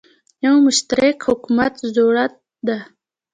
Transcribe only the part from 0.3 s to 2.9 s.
یو مشترک حکومت زوروت ده